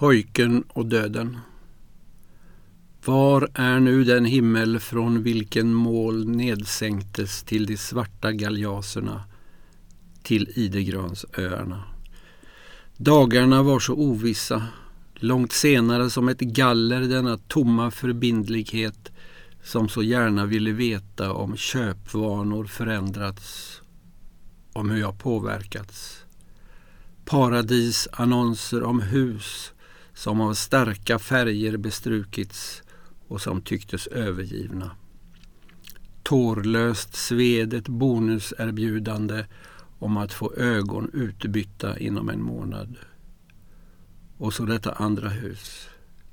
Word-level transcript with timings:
Pojken 0.00 0.64
och 0.68 0.86
döden. 0.86 1.38
Var 3.04 3.48
är 3.54 3.80
nu 3.80 4.04
den 4.04 4.24
himmel 4.24 4.80
från 4.80 5.22
vilken 5.22 5.74
mål 5.74 6.28
nedsänktes 6.28 7.42
till 7.42 7.66
de 7.66 7.76
svarta 7.76 8.32
galjaserna, 8.32 9.24
till 10.22 10.52
Idegransöarna? 10.54 11.84
Dagarna 12.96 13.62
var 13.62 13.80
så 13.80 13.94
ovissa, 13.94 14.66
långt 15.14 15.52
senare 15.52 16.10
som 16.10 16.28
ett 16.28 16.40
galler 16.40 17.00
denna 17.00 17.38
tomma 17.38 17.90
förbindlighet 17.90 19.12
som 19.62 19.88
så 19.88 20.02
gärna 20.02 20.46
ville 20.46 20.72
veta 20.72 21.32
om 21.32 21.56
köpvanor 21.56 22.64
förändrats, 22.64 23.80
om 24.72 24.90
hur 24.90 25.00
jag 25.00 25.18
påverkats. 25.18 26.24
Paradisannonser 27.24 28.82
om 28.82 29.00
hus 29.00 29.72
som 30.20 30.40
av 30.40 30.54
starka 30.54 31.18
färger 31.18 31.76
bestrukits 31.76 32.82
och 33.28 33.40
som 33.40 33.62
tycktes 33.62 34.06
övergivna. 34.06 34.90
Tårlöst 36.22 37.14
sved 37.14 37.74
ett 37.74 37.88
bonuserbjudande 37.88 39.44
om 39.98 40.16
att 40.16 40.32
få 40.32 40.54
ögon 40.54 41.10
utbytta 41.12 41.98
inom 41.98 42.28
en 42.28 42.42
månad. 42.42 42.96
Och 44.36 44.54
så 44.54 44.64
detta 44.64 44.92
andra 44.92 45.28
hus. 45.28 45.88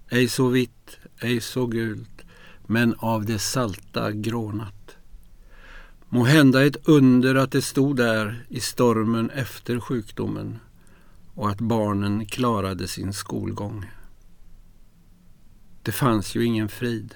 Ej 0.10 0.28
så 0.28 0.48
vitt, 0.48 0.98
ej 1.20 1.42
så 1.42 1.66
gult, 1.66 2.26
men 2.66 2.96
av 2.98 3.26
det 3.26 3.40
salta 3.40 4.12
grånat. 4.12 4.98
Må 6.10 6.24
hända 6.24 6.66
ett 6.66 6.88
under 6.88 7.36
att 7.36 7.52
det 7.52 7.62
stod 7.62 7.98
där 7.98 8.46
i 8.50 8.60
stormen 8.60 9.30
efter 9.30 9.80
sjukdomen 9.80 10.60
och 11.38 11.50
att 11.50 11.62
barnen 11.62 12.26
klarade 12.26 12.88
sin 12.88 13.14
skolgång. 13.14 13.86
Det 15.84 15.92
fanns 15.92 16.36
ju 16.36 16.46
ingen 16.46 16.70
frid. 16.70 17.16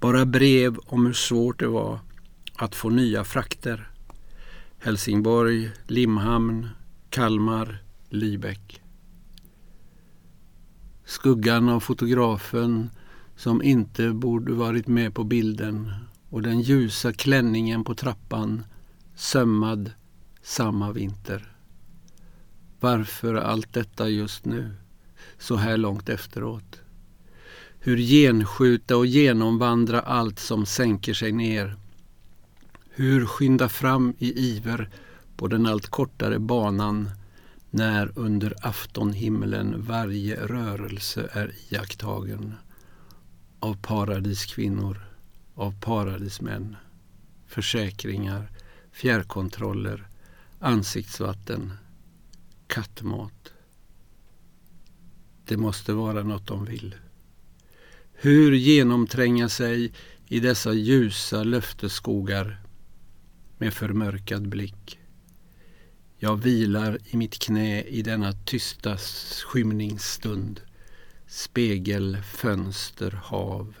Bara 0.00 0.26
brev 0.26 0.78
om 0.78 1.06
hur 1.06 1.12
svårt 1.12 1.58
det 1.58 1.66
var 1.66 1.98
att 2.56 2.74
få 2.74 2.90
nya 2.90 3.24
frakter. 3.24 3.90
Helsingborg, 4.78 5.70
Limhamn, 5.86 6.68
Kalmar, 7.10 7.82
Lübeck. 8.10 8.80
Skuggan 11.04 11.68
av 11.68 11.80
fotografen 11.80 12.90
som 13.36 13.62
inte 13.62 14.12
borde 14.12 14.52
varit 14.52 14.86
med 14.86 15.14
på 15.14 15.24
bilden 15.24 15.92
och 16.30 16.42
den 16.42 16.60
ljusa 16.60 17.12
klänningen 17.12 17.84
på 17.84 17.94
trappan 17.94 18.64
sömmad 19.14 19.92
samma 20.42 20.92
vinter. 20.92 21.53
Varför 22.84 23.34
allt 23.34 23.72
detta 23.72 24.08
just 24.08 24.44
nu, 24.44 24.70
så 25.38 25.56
här 25.56 25.76
långt 25.76 26.08
efteråt? 26.08 26.80
Hur 27.78 27.96
genskjuta 27.96 28.96
och 28.96 29.06
genomvandra 29.06 30.00
allt 30.00 30.38
som 30.38 30.66
sänker 30.66 31.14
sig 31.14 31.32
ner? 31.32 31.76
Hur 32.90 33.26
skynda 33.26 33.68
fram 33.68 34.14
i 34.18 34.56
iver 34.56 34.90
på 35.36 35.48
den 35.48 35.66
allt 35.66 35.86
kortare 35.86 36.38
banan 36.38 37.10
när 37.70 38.18
under 38.18 38.54
aftonhimlen 38.62 39.82
varje 39.82 40.46
rörelse 40.46 41.28
är 41.32 41.52
iakttagen 41.68 42.54
av 43.60 43.74
paradiskvinnor, 43.74 45.06
av 45.54 45.80
paradismän, 45.80 46.76
försäkringar, 47.46 48.50
fjärrkontroller, 48.92 50.06
ansiktsvatten, 50.58 51.72
kattmat. 52.66 53.52
Det 55.44 55.56
måste 55.56 55.92
vara 55.92 56.22
något 56.22 56.46
de 56.46 56.64
vill. 56.64 56.94
Hur 58.12 58.52
genomtränga 58.52 59.48
sig 59.48 59.92
i 60.28 60.40
dessa 60.40 60.72
ljusa 60.72 61.44
löftesskogar 61.44 62.60
med 63.58 63.74
förmörkad 63.74 64.48
blick. 64.48 64.98
Jag 66.18 66.36
vilar 66.36 66.98
i 67.04 67.16
mitt 67.16 67.38
knä 67.38 67.82
i 67.82 68.02
denna 68.02 68.32
tysta 68.32 68.96
skymningsstund. 69.46 70.60
Spegel, 71.26 72.16
fönster, 72.22 73.10
hav 73.10 73.74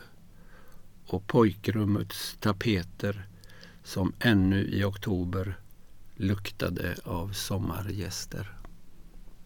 och 1.06 1.26
pojkrummets 1.26 2.36
tapeter 2.40 3.28
som 3.84 4.12
ännu 4.18 4.64
i 4.64 4.84
oktober 4.84 5.58
luktade 6.16 6.96
av 7.04 7.32
sommargäster. 7.32 8.63